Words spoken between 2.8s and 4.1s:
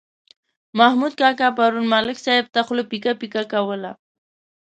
پیکه پیکه کوله.